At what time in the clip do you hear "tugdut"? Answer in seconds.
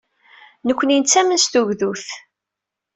1.51-2.05